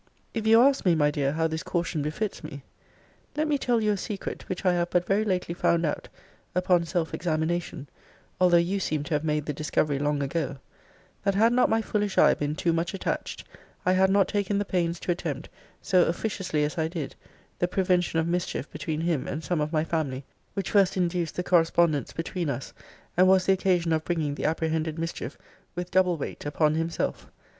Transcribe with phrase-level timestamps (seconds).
[0.33, 2.63] If you ask me, my dear, how this caution befits me?
[3.37, 6.09] let me tell you a secret which I have but very lately found out
[6.55, 7.87] upon self examination,
[8.39, 10.57] although you seem to have made the discovery long ago:
[11.23, 13.43] That had not my foolish eye been too much attached,
[13.85, 15.49] I had not taken the pains to attempt,
[15.83, 17.15] so officiously as I did,
[17.59, 20.25] the prevention of mischief between him and some of my family,
[20.55, 22.73] which first induced the correspondence between us,
[23.15, 25.37] and was the occasion of bringing the apprehended mischief
[25.75, 27.29] with double weight upon himself.